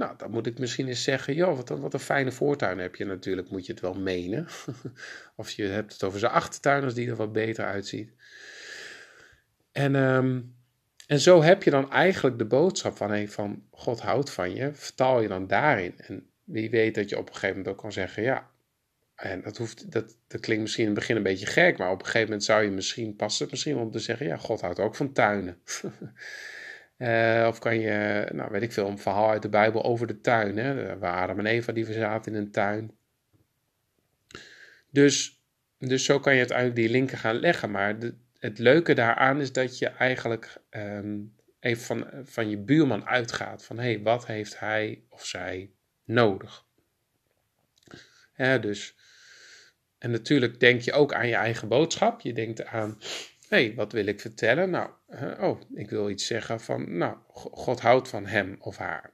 Nou, 0.00 0.14
dan 0.16 0.30
moet 0.30 0.46
ik 0.46 0.58
misschien 0.58 0.88
eens 0.88 1.02
zeggen, 1.02 1.34
joh, 1.34 1.56
wat, 1.56 1.68
wat 1.68 1.94
een 1.94 2.00
fijne 2.00 2.32
voortuin 2.32 2.78
heb 2.78 2.94
je 2.94 3.04
natuurlijk, 3.04 3.50
moet 3.50 3.66
je 3.66 3.72
het 3.72 3.80
wel 3.80 3.94
menen. 3.94 4.46
of 5.36 5.50
je 5.50 5.62
hebt 5.62 5.92
het 5.92 6.02
over 6.02 6.18
zijn 6.18 6.32
achtertuin 6.32 6.84
als 6.84 6.94
die 6.94 7.08
er 7.08 7.16
wat 7.16 7.32
beter 7.32 7.64
uitziet. 7.64 8.10
En, 9.72 9.94
ehm, 9.94 10.40
en 11.06 11.20
zo 11.20 11.42
heb 11.42 11.62
je 11.62 11.70
dan 11.70 11.90
eigenlijk 11.90 12.38
de 12.38 12.44
boodschap 12.44 12.96
van, 12.96 13.10
hey, 13.10 13.28
van 13.28 13.62
God 13.70 14.00
houdt 14.00 14.30
van 14.30 14.54
je, 14.54 14.74
vertaal 14.74 15.20
je 15.20 15.28
dan 15.28 15.46
daarin. 15.46 15.94
En 15.96 16.26
wie 16.44 16.70
weet 16.70 16.94
dat 16.94 17.08
je 17.08 17.18
op 17.18 17.26
een 17.26 17.34
gegeven 17.34 17.56
moment 17.56 17.74
ook 17.74 17.80
kan 17.80 17.92
zeggen, 17.92 18.22
ja, 18.22 18.50
en 19.14 19.42
dat, 19.42 19.56
hoeft, 19.56 19.92
dat, 19.92 20.16
dat 20.26 20.40
klinkt 20.40 20.62
misschien 20.62 20.84
in 20.84 20.90
het 20.90 20.98
begin 20.98 21.16
een 21.16 21.22
beetje 21.22 21.46
gek, 21.46 21.78
maar 21.78 21.90
op 21.90 21.98
een 21.98 22.04
gegeven 22.04 22.26
moment 22.26 22.44
zou 22.44 22.62
je 22.62 22.70
misschien, 22.70 23.16
past 23.16 23.38
het 23.38 23.50
misschien 23.50 23.76
om 23.76 23.90
te 23.90 23.98
zeggen, 23.98 24.26
ja, 24.26 24.36
God 24.36 24.60
houdt 24.60 24.80
ook 24.80 24.96
van 24.96 25.12
tuinen. 25.12 25.58
Uh, 27.00 27.44
of 27.48 27.58
kan 27.58 27.78
je, 27.78 28.28
nou 28.32 28.50
weet 28.50 28.62
ik 28.62 28.72
veel, 28.72 28.88
een 28.88 28.98
verhaal 28.98 29.30
uit 29.30 29.42
de 29.42 29.48
Bijbel 29.48 29.84
over 29.84 30.06
de 30.06 30.20
tuin. 30.20 30.56
Hè, 30.56 30.98
waar 30.98 31.22
Adam 31.22 31.46
Eva 31.46 31.72
die 31.72 31.92
zaten 31.92 32.34
in 32.34 32.38
een 32.38 32.50
tuin. 32.50 32.96
Dus, 34.90 35.42
dus 35.78 36.04
zo 36.04 36.20
kan 36.20 36.32
je 36.32 36.38
uiteindelijk 36.38 36.76
die 36.76 36.88
linken 36.88 37.18
gaan 37.18 37.38
leggen. 37.38 37.70
Maar 37.70 37.96
het 38.38 38.58
leuke 38.58 38.94
daaraan 38.94 39.40
is 39.40 39.52
dat 39.52 39.78
je 39.78 39.88
eigenlijk 39.88 40.60
um, 40.70 41.34
even 41.60 41.84
van, 41.84 42.06
van 42.24 42.50
je 42.50 42.58
buurman 42.58 43.06
uitgaat. 43.06 43.64
Van 43.64 43.78
hé, 43.78 43.92
hey, 43.92 44.02
wat 44.02 44.26
heeft 44.26 44.58
hij 44.58 45.02
of 45.08 45.26
zij 45.26 45.70
nodig? 46.04 46.64
Dus, 48.60 48.96
en 49.98 50.10
natuurlijk 50.10 50.60
denk 50.60 50.80
je 50.80 50.92
ook 50.92 51.14
aan 51.14 51.28
je 51.28 51.34
eigen 51.34 51.68
boodschap. 51.68 52.20
Je 52.20 52.32
denkt 52.32 52.64
aan 52.64 52.98
hey, 53.50 53.74
wat 53.74 53.92
wil 53.92 54.06
ik 54.06 54.20
vertellen? 54.20 54.70
Nou, 54.70 54.90
oh, 55.40 55.60
ik 55.74 55.90
wil 55.90 56.10
iets 56.10 56.26
zeggen 56.26 56.60
van, 56.60 56.96
nou, 56.96 57.16
God 57.32 57.80
houdt 57.80 58.08
van 58.08 58.26
hem 58.26 58.56
of 58.60 58.76
haar. 58.76 59.12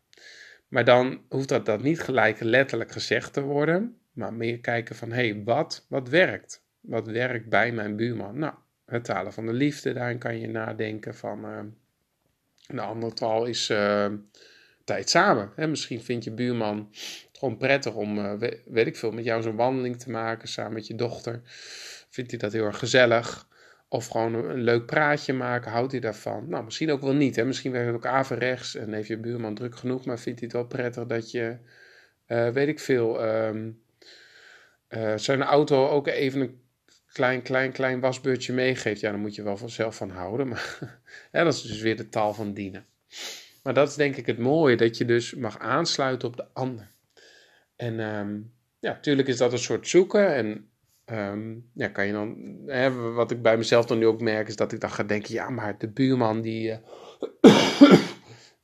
Maar 0.68 0.84
dan 0.84 1.20
hoeft 1.28 1.48
dat, 1.48 1.66
dat 1.66 1.82
niet 1.82 2.00
gelijk 2.00 2.40
letterlijk 2.40 2.92
gezegd 2.92 3.32
te 3.32 3.40
worden, 3.40 3.96
maar 4.12 4.32
meer 4.34 4.60
kijken 4.60 4.96
van, 4.96 5.12
hé, 5.12 5.28
hey, 5.28 5.42
wat, 5.44 5.86
wat 5.88 6.08
werkt? 6.08 6.64
Wat 6.80 7.06
werkt 7.06 7.48
bij 7.48 7.72
mijn 7.72 7.96
buurman? 7.96 8.38
Nou, 8.38 8.54
het 8.86 9.04
talen 9.04 9.32
van 9.32 9.46
de 9.46 9.52
liefde, 9.52 9.92
daarin 9.92 10.18
kan 10.18 10.38
je 10.38 10.48
nadenken 10.48 11.14
van, 11.14 11.44
uh, 11.44 11.58
een 12.66 12.78
andere 12.78 13.12
taal 13.12 13.44
is 13.44 13.70
uh, 13.70 14.12
tijd 14.84 15.10
samen. 15.10 15.52
Hè? 15.54 15.66
Misschien 15.66 16.02
vindt 16.02 16.24
je 16.24 16.30
buurman 16.30 16.88
het 16.90 17.38
gewoon 17.38 17.56
prettig 17.56 17.94
om, 17.94 18.18
uh, 18.18 18.32
weet 18.64 18.86
ik 18.86 18.96
veel, 18.96 19.10
met 19.10 19.24
jou 19.24 19.42
zo'n 19.42 19.56
wandeling 19.56 19.98
te 19.98 20.10
maken 20.10 20.48
samen 20.48 20.72
met 20.72 20.86
je 20.86 20.94
dochter. 20.94 21.40
Vindt 22.08 22.30
hij 22.30 22.40
dat 22.40 22.52
heel 22.52 22.64
erg 22.64 22.78
gezellig? 22.78 23.48
Of 23.88 24.06
gewoon 24.06 24.34
een, 24.34 24.62
leuk 24.62 24.86
praatje 24.86 25.32
maken, 25.32 25.70
houdt 25.70 25.92
hij 25.92 26.00
daarvan? 26.00 26.48
Nou, 26.48 26.64
misschien 26.64 26.90
ook 26.90 27.00
wel 27.00 27.14
niet. 27.14 27.36
Hè? 27.36 27.44
Misschien 27.44 27.72
werkt 27.72 27.86
het 27.86 27.96
ook 27.96 28.06
averechts 28.06 28.74
en 28.74 28.92
heeft 28.92 29.08
je 29.08 29.18
buurman 29.18 29.54
druk 29.54 29.76
genoeg, 29.76 30.04
maar 30.04 30.18
vindt 30.18 30.40
hij 30.40 30.48
het 30.48 30.56
wel 30.56 30.66
prettig 30.66 31.06
dat 31.06 31.30
je, 31.30 31.56
uh, 32.28 32.48
weet 32.48 32.68
ik 32.68 32.80
veel, 32.80 33.24
um, 33.24 33.82
uh, 34.88 35.16
zijn 35.16 35.42
auto 35.42 35.88
ook 35.88 36.06
even 36.06 36.40
een 36.40 36.60
klein, 37.12 37.42
klein, 37.42 37.72
klein 37.72 38.00
wasbeurtje 38.00 38.52
meegeeft. 38.52 39.00
Ja, 39.00 39.10
dan 39.10 39.20
moet 39.20 39.34
je 39.34 39.42
wel 39.42 39.56
vanzelf 39.56 39.96
van 39.96 40.10
houden. 40.10 40.48
Maar 40.48 40.98
dat 41.32 41.54
is 41.54 41.62
dus 41.62 41.80
weer 41.80 41.96
de 41.96 42.08
taal 42.08 42.34
van 42.34 42.52
dienen. 42.52 42.86
Maar 43.62 43.74
dat 43.74 43.88
is 43.88 43.94
denk 43.94 44.16
ik 44.16 44.26
het 44.26 44.38
mooie, 44.38 44.76
dat 44.76 44.96
je 44.96 45.04
dus 45.04 45.34
mag 45.34 45.58
aansluiten 45.58 46.28
op 46.28 46.36
de 46.36 46.46
ander. 46.52 46.88
En 47.76 48.00
um, 48.00 48.52
ja, 48.78 48.92
natuurlijk 48.92 49.28
is 49.28 49.36
dat 49.36 49.52
een 49.52 49.58
soort 49.58 49.88
zoeken 49.88 50.34
en 50.34 50.70
Um, 51.10 51.70
ja, 51.74 51.88
kan 51.88 52.06
je 52.06 52.12
dan, 52.12 52.62
hè, 52.66 53.12
wat 53.12 53.30
ik 53.30 53.42
bij 53.42 53.56
mezelf 53.56 53.86
dan 53.86 53.98
nu 53.98 54.06
ook 54.06 54.20
merk, 54.20 54.48
is 54.48 54.56
dat 54.56 54.72
ik 54.72 54.80
dan 54.80 54.90
ga 54.90 55.02
denken, 55.02 55.34
ja, 55.34 55.50
maar 55.50 55.78
de 55.78 55.88
buurman 55.88 56.40
die, 56.40 56.68
uh, 56.70 56.78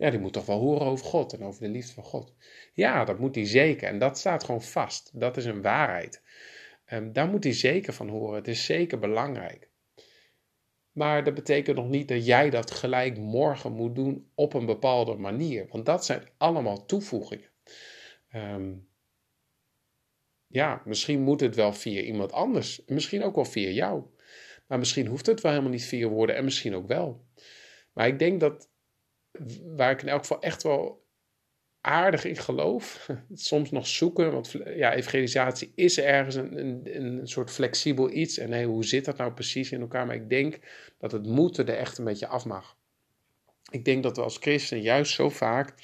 Ja, 0.02 0.10
die 0.10 0.20
moet 0.20 0.32
toch 0.32 0.46
wel 0.46 0.58
horen 0.58 0.86
over 0.86 1.06
God 1.06 1.32
en 1.32 1.42
over 1.42 1.60
de 1.60 1.68
liefde 1.68 1.92
van 1.92 2.04
God. 2.04 2.34
Ja, 2.72 3.04
dat 3.04 3.18
moet 3.18 3.34
hij 3.34 3.46
zeker. 3.46 3.88
En 3.88 3.98
dat 3.98 4.18
staat 4.18 4.44
gewoon 4.44 4.62
vast. 4.62 5.10
Dat 5.14 5.36
is 5.36 5.44
een 5.44 5.62
waarheid. 5.62 6.22
Um, 6.92 7.12
daar 7.12 7.28
moet 7.28 7.44
hij 7.44 7.52
zeker 7.52 7.92
van 7.92 8.08
horen. 8.08 8.34
Het 8.34 8.48
is 8.48 8.64
zeker 8.64 8.98
belangrijk. 8.98 9.68
Maar 10.92 11.24
dat 11.24 11.34
betekent 11.34 11.76
nog 11.76 11.88
niet 11.88 12.08
dat 12.08 12.26
jij 12.26 12.50
dat 12.50 12.70
gelijk 12.70 13.18
morgen 13.18 13.72
moet 13.72 13.94
doen 13.94 14.30
op 14.34 14.54
een 14.54 14.66
bepaalde 14.66 15.14
manier. 15.14 15.66
Want 15.70 15.86
dat 15.86 16.04
zijn 16.04 16.28
allemaal 16.36 16.86
toevoegingen. 16.86 17.50
Um, 18.34 18.88
ja, 20.52 20.82
misschien 20.84 21.20
moet 21.20 21.40
het 21.40 21.54
wel 21.54 21.72
via 21.72 22.00
iemand 22.00 22.32
anders. 22.32 22.82
Misschien 22.86 23.22
ook 23.22 23.34
wel 23.34 23.44
via 23.44 23.68
jou. 23.68 24.02
Maar 24.66 24.78
misschien 24.78 25.06
hoeft 25.06 25.26
het 25.26 25.40
wel 25.40 25.50
helemaal 25.50 25.72
niet 25.72 25.84
via 25.84 26.08
woorden 26.08 26.36
en 26.36 26.44
misschien 26.44 26.74
ook 26.74 26.86
wel. 26.86 27.26
Maar 27.92 28.06
ik 28.06 28.18
denk 28.18 28.40
dat 28.40 28.70
waar 29.76 29.90
ik 29.90 30.02
in 30.02 30.08
elk 30.08 30.20
geval 30.20 30.42
echt 30.42 30.62
wel 30.62 31.06
aardig 31.80 32.24
in 32.24 32.36
geloof, 32.36 33.08
soms 33.32 33.70
nog 33.70 33.86
zoeken, 33.86 34.32
want 34.32 34.54
ja, 34.64 34.94
evangelisatie 34.94 35.72
is 35.74 35.98
ergens 35.98 36.34
een, 36.34 36.58
een, 36.58 37.02
een 37.02 37.28
soort 37.28 37.50
flexibel 37.50 38.10
iets. 38.10 38.38
En 38.38 38.52
hey, 38.52 38.64
hoe 38.64 38.84
zit 38.84 39.04
dat 39.04 39.16
nou 39.16 39.32
precies 39.32 39.72
in 39.72 39.80
elkaar? 39.80 40.06
Maar 40.06 40.16
ik 40.16 40.28
denk 40.28 40.58
dat 40.98 41.12
het 41.12 41.26
moeten 41.26 41.66
er 41.66 41.76
echt 41.76 41.98
een 41.98 42.04
beetje 42.04 42.26
af 42.26 42.44
mag. 42.44 42.76
Ik 43.70 43.84
denk 43.84 44.02
dat 44.02 44.16
we 44.16 44.22
als 44.22 44.36
christen 44.36 44.80
juist 44.80 45.12
zo 45.12 45.28
vaak 45.28 45.74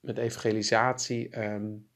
met 0.00 0.18
evangelisatie. 0.18 1.38
Um, 1.38 1.90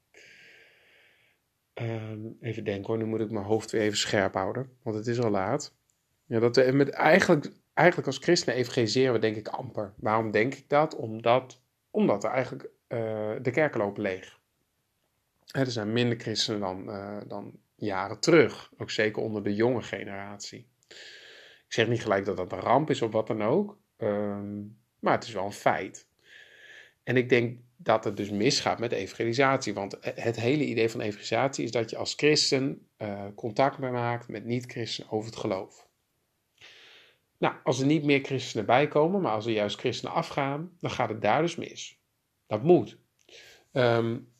um, 1.81 2.37
even 2.41 2.63
denken 2.63 2.87
hoor, 2.87 2.97
nu 2.97 3.05
moet 3.05 3.19
ik 3.19 3.31
mijn 3.31 3.45
hoofd 3.45 3.71
weer 3.71 3.81
even 3.81 3.97
scherp 3.97 4.33
houden, 4.33 4.69
want 4.81 4.95
het 4.95 5.07
is 5.07 5.19
al 5.19 5.29
laat. 5.29 5.75
Ja, 6.25 6.39
dat 6.39 6.55
we 6.55 6.71
met 6.71 6.89
eigenlijk, 6.89 7.51
eigenlijk 7.73 8.07
als 8.07 8.17
christenen 8.17 8.55
evangeliseren 8.55 9.13
we 9.13 9.19
denk 9.19 9.35
ik 9.35 9.47
amper. 9.47 9.93
Waarom 9.97 10.31
denk 10.31 10.55
ik 10.55 10.69
dat? 10.69 10.95
Omdat, 10.95 11.61
omdat 11.91 12.23
er 12.23 12.29
eigenlijk 12.29 12.63
uh, 12.63 12.99
de 13.41 13.51
kerken 13.51 13.79
lopen 13.79 14.01
leeg. 14.01 14.39
er 15.51 15.71
zijn 15.71 15.93
minder 15.93 16.19
christenen 16.19 16.59
dan, 16.59 16.89
uh, 16.89 17.17
dan 17.27 17.59
jaren 17.75 18.19
terug, 18.19 18.71
ook 18.77 18.91
zeker 18.91 19.21
onder 19.21 19.43
de 19.43 19.55
jonge 19.55 19.81
generatie. 19.81 20.67
Ik 21.67 21.73
zeg 21.73 21.87
niet 21.87 22.01
gelijk 22.01 22.25
dat 22.25 22.37
dat 22.37 22.51
een 22.51 22.59
ramp 22.59 22.89
is 22.89 23.01
of 23.01 23.11
wat 23.11 23.27
dan 23.27 23.43
ook, 23.43 23.77
um, 23.97 24.77
maar 24.99 25.13
het 25.13 25.23
is 25.23 25.33
wel 25.33 25.45
een 25.45 25.51
feit. 25.51 26.07
En 27.03 27.17
ik 27.17 27.29
denk 27.29 27.59
dat 27.77 28.03
het 28.03 28.17
dus 28.17 28.29
misgaat 28.29 28.79
met 28.79 28.91
evangelisatie. 28.91 29.73
Want 29.73 29.97
het 30.01 30.35
hele 30.35 30.65
idee 30.65 30.89
van 30.89 31.01
evangelisatie 31.01 31.63
is 31.63 31.71
dat 31.71 31.89
je 31.89 31.97
als 31.97 32.13
christen 32.13 32.87
uh, 32.97 33.25
contact 33.35 33.77
maakt 33.77 34.27
met 34.27 34.45
niet-christenen 34.45 35.11
over 35.11 35.29
het 35.29 35.39
geloof. 35.39 35.87
Nou, 37.37 37.55
als 37.63 37.79
er 37.79 37.85
niet 37.85 38.03
meer 38.03 38.23
christenen 38.23 38.65
bij 38.65 38.87
komen, 38.87 39.21
maar 39.21 39.31
als 39.31 39.45
er 39.45 39.51
juist 39.51 39.79
christenen 39.79 40.13
afgaan, 40.13 40.71
dan 40.79 40.91
gaat 40.91 41.09
het 41.09 41.21
daar 41.21 41.41
dus 41.41 41.55
mis. 41.55 41.99
Dat 42.47 42.63
moet. 42.63 42.97
Um, 43.71 44.33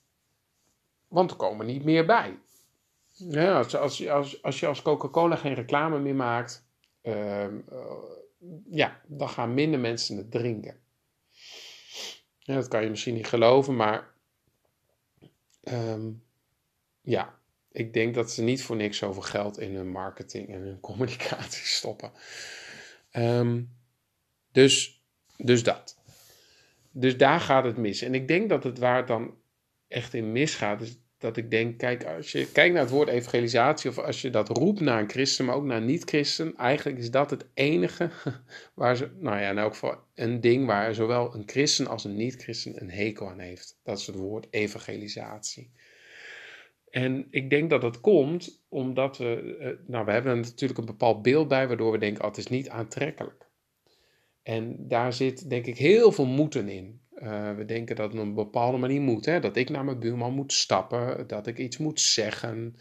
want 1.08 1.32
er 1.32 1.38
komen 1.38 1.66
niet 1.66 1.84
meer 1.84 2.06
bij. 2.06 2.40
Ja, 3.10 3.58
als, 3.58 3.76
als, 3.76 4.42
als, 4.42 4.60
je 4.60 4.68
als 4.68 4.82
Coca-Cola 4.82 5.36
geen 5.36 5.54
reclame 5.54 6.00
meer 6.00 6.16
maakt, 6.16 6.68
um, 7.02 7.64
uh, 7.72 7.92
ja, 8.70 9.02
dan 9.08 9.30
gaan 9.30 9.54
minder 9.54 9.80
mensen 9.80 10.18
het 10.18 10.32
drinken. 10.32 10.80
Ja, 12.48 12.56
dat 12.56 12.68
kan 12.68 12.84
je 12.84 12.90
misschien 12.90 13.14
niet 13.14 13.28
geloven, 13.28 13.76
maar 13.76 14.14
um, 15.64 16.24
ja, 17.02 17.40
ik 17.72 17.94
denk 17.94 18.16
dat 18.16 18.32
ze 18.32 18.44
niet 18.44 18.64
voor 18.64 18.76
niks 18.76 18.98
zoveel 18.98 19.22
geld 19.22 19.60
in 19.60 19.76
hun 19.76 19.90
marketing 19.90 20.50
en 20.50 20.62
hun 20.62 20.80
communicatie 20.90 21.66
stoppen. 21.66 22.12
Um, 23.14 23.76
dus, 24.52 25.04
dus 25.38 25.64
dat. 25.64 25.98
Dus 26.92 27.18
daar 27.18 27.40
gaat 27.40 27.64
het 27.64 27.78
mis. 27.78 28.02
En 28.02 28.14
ik 28.14 28.28
denk 28.28 28.50
dat 28.50 28.64
het 28.64 28.78
waar 28.78 28.98
het 28.98 29.08
dan 29.08 29.38
echt 29.88 30.14
in 30.14 30.32
misgaat, 30.32 30.82
is 30.82 31.00
dat 31.18 31.38
ik 31.38 31.52
denk, 31.52 31.78
kijk, 31.78 32.06
als 32.06 32.32
je 32.32 32.52
kijkt 32.52 32.74
naar 32.74 32.84
het 32.84 32.92
woord 32.92 33.10
evangelisatie, 33.10 33.90
of 33.90 33.98
als 33.98 34.22
je 34.22 34.30
dat 34.30 34.50
roept 34.50 34.80
naar 34.80 35.00
een 35.00 35.10
christen, 35.10 35.46
maar 35.46 35.56
ook 35.56 35.66
naar 35.66 35.82
niet-christen, 35.82 36.56
eigenlijk 36.56 36.98
is 36.98 37.12
dat 37.12 37.30
het 37.30 37.46
enige 37.54 38.10
waar 38.74 38.96
ze, 38.96 39.10
nou 39.20 39.40
ja, 39.40 39.50
in 39.50 39.58
elk 39.58 39.74
geval 39.74 39.98
een 40.16 40.42
ding 40.42 40.66
waar 40.66 40.94
zowel 40.94 41.36
een 41.36 41.44
christen 41.46 41.88
als 41.88 42.04
een 42.04 42.16
niet-christen 42.16 42.82
een 42.82 42.92
hekel 42.92 43.30
aan 43.30 43.40
heeft. 43.40 43.80
Dat 43.84 44.00
is 44.00 44.08
het 44.08 44.16
woord 44.16 44.48
evangelisatie. 44.50 45.72
En 46.90 47.28
ik 47.30 47.50
denk 47.50 47.70
dat 47.70 47.82
dat 47.82 48.02
komt 48.02 48.66
omdat 48.70 49.18
we, 49.18 49.58
eh, 49.60 49.88
nou, 49.88 50.06
we 50.06 50.12
hebben 50.12 50.40
natuurlijk 50.40 50.80
een 50.80 50.86
bepaald 50.86 51.22
beeld 51.22 51.48
bij, 51.48 51.68
waardoor 51.68 51.92
we 51.92 51.98
denken, 51.98 52.22
oh, 52.24 52.28
het 52.30 52.38
is 52.38 52.48
niet 52.48 52.70
aantrekkelijk. 52.70 53.46
En 54.44 54.88
daar 54.88 55.14
zit, 55.14 55.50
denk 55.50 55.66
ik, 55.66 55.78
heel 55.78 56.12
veel 56.12 56.26
moeten 56.26 56.70
in. 56.70 57.02
Uh, 57.24 57.56
we 57.56 57.66
denken 57.66 57.96
dat 57.96 58.12
het 58.12 58.22
op 58.22 58.28
een 58.28 58.34
bepaalde 58.34 58.78
manier 58.78 59.02
moet. 59.02 59.26
Hè? 59.26 59.40
Dat 59.40 59.56
ik 59.56 59.70
naar 59.70 59.86
mijn 59.86 60.00
buurman 60.00 60.34
moet 60.34 60.54
stappen, 60.54 61.28
dat 61.28 61.48
ik 61.48 61.58
iets 61.58 61.78
moet 61.78 62.00
zeggen 62.00 62.76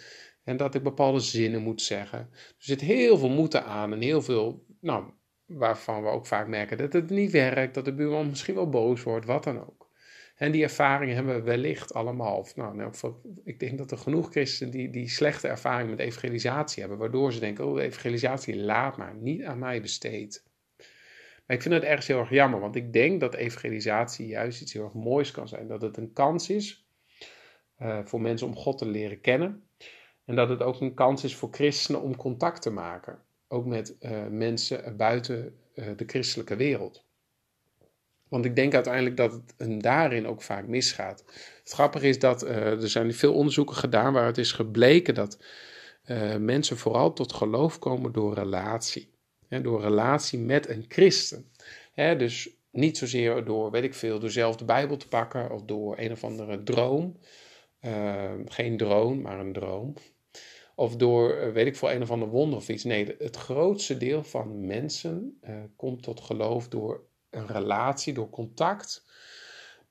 en 0.45 0.57
dat 0.57 0.75
ik 0.75 0.83
bepaalde 0.83 1.21
zinnen 1.21 1.63
moet 1.63 1.83
zeggen. 1.83 2.19
Er 2.19 2.55
zit 2.59 2.81
heel 2.81 3.19
veel 3.19 3.29
moeten 3.29 3.65
aan 3.65 3.93
en 3.93 4.01
heel 4.01 4.23
veel, 4.23 4.65
nou, 4.81 5.05
waarvan 5.47 6.03
we 6.03 6.09
ook 6.09 6.27
vaak 6.27 6.49
merken 6.49 6.77
dat 6.77 6.93
het 6.93 7.11
niet 7.11 7.31
werkt, 7.31 7.75
dat 7.75 7.85
de 7.85 7.95
buurman 7.95 8.29
misschien 8.29 8.55
wel 8.55 8.69
boos 8.69 9.03
wordt, 9.03 9.27
wat 9.27 9.45
dan 9.45 9.61
ook. 9.61 9.91
En 10.37 10.53
die 10.53 10.63
ervaringen 10.63 11.15
hebben 11.15 11.35
we 11.35 11.43
wellicht 11.43 11.95
allemaal. 11.95 12.47
Nou, 12.55 12.77
nou 12.77 12.93
ik 13.45 13.61
denk 13.61 13.79
dat 13.79 13.91
er 13.91 13.99
genoeg 13.99 14.31
christenen 14.31 14.73
die, 14.73 14.91
die 14.91 15.09
slechte 15.09 15.49
ervaring 15.49 15.91
met 15.91 15.99
evangelisatie 15.99 16.81
hebben, 16.81 16.99
waardoor 16.99 17.33
ze 17.33 17.41
denken, 17.41 17.67
oh, 17.67 17.81
evangelisatie 17.81 18.57
laat 18.57 18.97
maar, 18.97 19.15
niet 19.15 19.43
aan 19.45 19.59
mij 19.59 19.81
besteed. 19.81 20.45
Maar 21.47 21.57
ik 21.57 21.63
vind 21.63 21.75
het 21.75 21.83
ergens 21.83 22.07
heel 22.07 22.19
erg 22.19 22.31
jammer, 22.31 22.61
want 22.61 22.77
ik 22.77 22.93
denk 22.93 23.21
dat 23.21 23.35
evangelisatie 23.35 24.27
juist 24.27 24.61
iets 24.61 24.73
heel 24.73 24.85
erg 24.85 24.93
moois 24.93 25.31
kan 25.31 25.49
zijn. 25.49 25.69
Dat 25.69 25.83
het 25.83 25.97
een 25.97 26.13
kans 26.13 26.51
is 26.51 26.87
uh, 27.83 27.99
voor 28.05 28.21
mensen 28.21 28.47
om 28.47 28.57
God 28.57 28.79
te 28.79 28.87
leren 28.87 29.21
kennen. 29.21 29.69
En 30.25 30.37
dat 30.37 30.49
het 30.49 30.63
ook 30.63 30.81
een 30.81 30.95
kans 30.95 31.25
is 31.25 31.37
voor 31.37 31.49
christenen 31.53 32.03
om 32.03 32.17
contact 32.17 32.63
te 32.63 32.71
maken. 32.71 33.19
Ook 33.49 33.67
met 33.67 33.97
uh, 34.01 34.27
mensen 34.27 34.97
buiten 34.97 35.59
uh, 35.75 35.87
de 35.97 36.05
christelijke 36.07 36.57
wereld. 36.57 37.05
Want 38.29 38.45
ik 38.45 38.57
denk 38.57 38.75
uiteindelijk 38.75 39.17
dat 39.17 39.33
het 39.33 39.55
en 39.57 39.79
daarin 39.79 40.27
ook 40.27 40.43
vaak 40.43 40.67
misgaat. 40.67 41.25
Het 41.63 41.73
grappige 41.73 42.09
is 42.09 42.19
dat 42.19 42.43
er 42.43 42.89
zijn 42.89 43.15
veel 43.15 43.35
onderzoeken 43.35 43.77
gedaan 43.77 44.13
waar 44.13 44.27
het 44.27 44.39
is 44.39 44.53
gebleken 44.53 45.15
dat 45.15 45.39
mensen 46.39 46.77
vooral 46.77 47.13
tot 47.13 47.33
geloof 47.33 47.79
komen 47.79 48.13
door 48.13 48.35
relatie. 48.35 49.16
Door 49.49 49.81
relatie 49.81 50.39
met 50.39 50.69
een 50.69 50.85
christen. 50.89 51.51
Hè, 51.93 52.17
dus 52.17 52.51
niet 52.71 52.99
zozeer 52.99 53.45
door, 53.45 53.71
weet 53.71 53.85
ik 53.85 53.95
veel, 53.95 54.19
door 54.19 54.31
zelf 54.31 54.57
de 54.57 54.65
Bijbel 54.65 54.97
te 54.97 55.09
pakken 55.09 55.51
of 55.51 55.63
door 55.63 55.99
een 55.99 56.13
of 56.13 56.25
andere 56.25 56.63
droom. 56.63 57.17
Uh, 57.81 58.33
geen 58.45 58.77
droom, 58.77 59.21
maar 59.21 59.41
een 59.41 59.53
droom. 59.53 59.95
Of 60.75 60.97
door, 60.97 61.37
eh, 61.37 61.53
weet 61.53 61.67
ik 61.67 61.77
veel, 61.77 61.91
een 61.91 62.03
of 62.03 62.11
ander 62.11 62.29
wonder 62.29 62.59
of 62.59 62.69
iets. 62.69 62.85
Nee, 62.85 63.15
het 63.19 63.37
grootste 63.37 63.97
deel 63.97 64.25
van 64.25 64.67
mensen 64.67 65.39
uh, 65.43 65.57
komt 65.77 66.03
tot 66.03 66.21
geloof 66.21 66.69
door 66.69 67.05
een 67.31 67.47
relatie, 67.47 68.13
door 68.13 68.31
contact. 68.31 69.05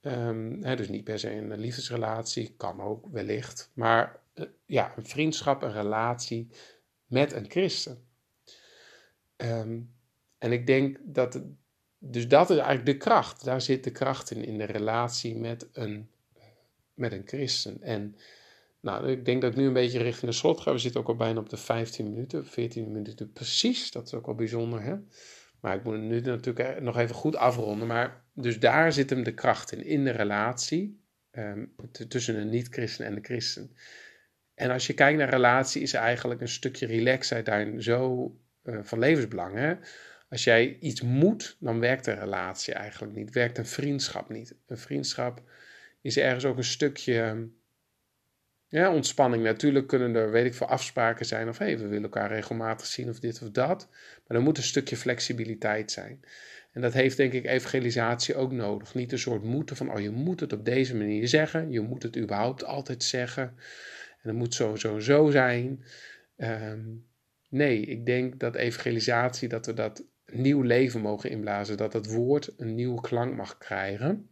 Um, 0.01 0.63
hè, 0.63 0.75
dus 0.75 0.89
niet 0.89 1.03
per 1.03 1.19
se 1.19 1.31
een 1.31 1.59
liefdesrelatie, 1.59 2.53
kan 2.57 2.81
ook 2.81 3.07
wellicht. 3.11 3.71
Maar 3.73 4.19
uh, 4.35 4.45
ja, 4.65 4.93
een 4.97 5.05
vriendschap, 5.05 5.61
een 5.61 5.71
relatie 5.71 6.49
met 7.05 7.33
een 7.33 7.49
christen. 7.49 8.04
Um, 9.37 9.93
en 10.37 10.51
ik 10.51 10.67
denk 10.67 10.97
dat, 11.03 11.33
het, 11.33 11.43
dus 11.97 12.27
dat 12.27 12.49
is 12.49 12.57
eigenlijk 12.57 12.85
de 12.85 12.97
kracht. 12.97 13.43
Daar 13.43 13.61
zit 13.61 13.83
de 13.83 13.91
kracht 13.91 14.31
in, 14.31 14.43
in 14.43 14.57
de 14.57 14.63
relatie 14.63 15.35
met 15.35 15.67
een, 15.73 16.09
met 16.93 17.11
een 17.11 17.23
christen. 17.25 17.81
En 17.81 18.15
nou, 18.79 19.11
ik 19.11 19.25
denk 19.25 19.41
dat 19.41 19.51
ik 19.51 19.57
nu 19.57 19.65
een 19.65 19.73
beetje 19.73 20.03
richting 20.03 20.31
de 20.31 20.37
slot 20.37 20.59
ga. 20.59 20.71
We 20.71 20.77
zitten 20.77 21.01
ook 21.01 21.07
al 21.07 21.15
bijna 21.15 21.39
op 21.39 21.49
de 21.49 21.57
15 21.57 22.09
minuten, 22.09 22.45
14 22.45 22.91
minuten 22.91 23.31
precies. 23.31 23.91
Dat 23.91 24.07
is 24.07 24.13
ook 24.13 24.25
wel 24.25 24.35
bijzonder, 24.35 24.81
hè? 24.81 24.95
Maar 25.59 25.75
ik 25.75 25.83
moet 25.83 25.99
nu 25.99 26.21
natuurlijk 26.21 26.81
nog 26.81 26.97
even 26.97 27.15
goed 27.15 27.35
afronden. 27.35 27.87
Maar 27.87 28.23
dus 28.33 28.59
daar 28.59 28.93
zit 28.93 29.09
hem 29.09 29.23
de 29.23 29.33
kracht 29.33 29.71
in, 29.71 29.85
in 29.85 30.03
de 30.03 30.11
relatie 30.11 31.03
um, 31.31 31.75
tussen 32.07 32.35
een 32.35 32.49
niet-christen 32.49 33.05
en 33.05 33.15
de 33.15 33.21
christen. 33.21 33.75
En 34.53 34.71
als 34.71 34.87
je 34.87 34.93
kijkt 34.93 35.17
naar 35.17 35.29
relatie, 35.29 35.81
is 35.81 35.93
eigenlijk 35.93 36.41
een 36.41 36.47
stukje 36.47 36.85
relaxheid 36.85 37.45
daarin 37.45 37.83
zo 37.83 38.31
uh, 38.65 38.79
van 38.81 38.99
levensbelang. 38.99 39.55
Hè? 39.55 39.75
Als 40.29 40.43
jij 40.43 40.77
iets 40.79 41.01
moet, 41.01 41.57
dan 41.59 41.79
werkt 41.79 42.07
een 42.07 42.19
relatie 42.19 42.73
eigenlijk 42.73 43.15
niet. 43.15 43.33
Werkt 43.33 43.57
een 43.57 43.65
vriendschap 43.65 44.29
niet. 44.29 44.55
Een 44.67 44.77
vriendschap 44.77 45.41
is 46.01 46.17
ergens 46.17 46.45
ook 46.45 46.57
een 46.57 46.63
stukje 46.63 47.47
ja, 48.67 48.93
ontspanning. 48.93 49.43
Natuurlijk 49.43 49.87
kunnen 49.87 50.15
er, 50.15 50.31
weet 50.31 50.45
ik 50.45 50.53
veel, 50.53 50.67
afspraken 50.67 51.25
zijn. 51.25 51.49
Of 51.49 51.57
hey, 51.57 51.77
we 51.77 51.87
willen 51.87 52.03
elkaar 52.03 52.31
regelmatig 52.31 52.85
zien 52.85 53.09
of 53.09 53.19
dit 53.19 53.41
of 53.41 53.49
dat. 53.49 53.87
Maar 54.27 54.37
er 54.37 54.43
moet 54.43 54.57
een 54.57 54.63
stukje 54.63 54.97
flexibiliteit 54.97 55.91
zijn. 55.91 56.19
En 56.71 56.81
dat 56.81 56.93
heeft 56.93 57.17
denk 57.17 57.33
ik 57.33 57.45
evangelisatie 57.45 58.35
ook 58.35 58.51
nodig. 58.51 58.93
Niet 58.93 59.11
een 59.11 59.19
soort 59.19 59.43
moeten 59.43 59.75
van, 59.75 59.91
oh 59.91 59.99
je 59.99 60.09
moet 60.09 60.39
het 60.39 60.53
op 60.53 60.65
deze 60.65 60.95
manier 60.95 61.27
zeggen. 61.27 61.71
Je 61.71 61.81
moet 61.81 62.03
het 62.03 62.17
überhaupt 62.17 62.63
altijd 62.63 63.03
zeggen. 63.03 63.43
En 64.21 64.29
het 64.29 64.35
moet 64.35 64.53
zo, 64.53 64.75
zo, 64.75 64.99
zo 64.99 65.29
zijn. 65.29 65.83
Um, 66.37 67.05
Nee, 67.55 67.81
ik 67.81 68.05
denk 68.05 68.39
dat 68.39 68.55
evangelisatie, 68.55 69.47
dat 69.47 69.65
we 69.65 69.73
dat 69.73 70.03
nieuw 70.25 70.61
leven 70.61 71.01
mogen 71.01 71.29
inblazen. 71.29 71.77
Dat 71.77 71.93
het 71.93 72.11
woord 72.11 72.53
een 72.57 72.75
nieuwe 72.75 73.01
klank 73.01 73.35
mag 73.35 73.57
krijgen. 73.57 74.29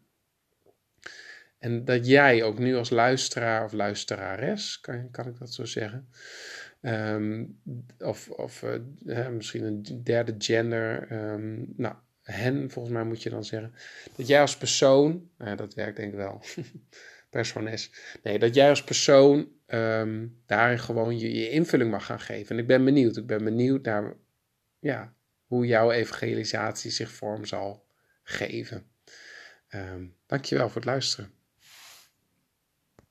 En 1.60 1.86
dat 1.86 2.08
jij 2.08 2.44
ook 2.44 2.60
nu 2.60 2.76
als 2.76 2.90
luisteraar 2.90 3.64
of 3.64 3.72
luisterares, 3.72 4.80
kan, 4.80 5.12
kan 5.12 5.28
ik 5.28 5.38
dat 5.40 5.54
zo 5.54 5.66
zeggen, 5.66 6.08
ehm, 6.82 7.46
of, 8.00 8.30
of 8.30 8.64
uh, 9.06 9.28
misschien 9.28 9.64
een 9.64 10.04
derde 10.04 10.36
gender, 10.38 11.12
um, 11.12 11.74
nou, 11.78 11.96
hen 12.22 12.72
volgens 12.72 12.94
mij 12.94 13.04
moet 13.04 13.24
je 13.24 13.30
dan 13.30 13.46
zeggen, 13.46 13.74
dat 14.16 14.28
jij 14.28 14.42
als 14.42 14.58
persoon, 14.58 15.30
nou, 15.38 15.56
dat 15.56 15.74
werkt 15.74 15.98
denk 15.98 16.12
ik 16.12 16.18
wel, 16.18 16.42
persones, 17.30 17.92
nee, 18.24 18.40
dat 18.40 18.56
jij 18.56 18.70
als 18.70 18.84
persoon 18.84 19.48
um, 19.74 20.42
daarin 20.46 20.80
gewoon 20.80 21.20
je, 21.20 21.34
je 21.34 21.50
invulling 21.50 21.92
mag 21.92 22.06
gaan 22.06 22.20
geven. 22.20 22.56
En 22.56 22.62
ik 22.62 22.68
ben 22.68 22.86
benieuwd, 22.86 23.18
ik 23.18 23.28
ben 23.28 23.44
benieuwd 23.44 23.86
naar, 23.86 24.14
ja, 24.80 25.14
hoe 25.46 25.66
jouw 25.66 25.92
evangelisatie 25.92 26.92
zich 26.92 27.12
vorm 27.12 27.46
zal 27.46 27.86
geven. 28.24 28.92
Um, 29.70 30.16
dankjewel 30.26 30.68
voor 30.68 30.76
het 30.76 30.86
luisteren. 30.86 31.32